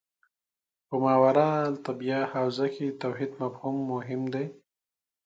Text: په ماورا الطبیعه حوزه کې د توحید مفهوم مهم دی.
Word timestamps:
په 0.87 0.95
ماورا 1.03 1.49
الطبیعه 1.71 2.21
حوزه 2.33 2.67
کې 2.75 2.85
د 2.91 2.95
توحید 3.03 3.31
مفهوم 3.41 3.75
مهم 3.93 4.21
دی. 4.33 4.45